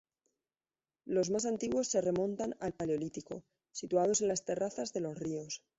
[1.05, 5.61] Los más antiguos se remontan al Paleolítico, situados en las terrazas de los ríos.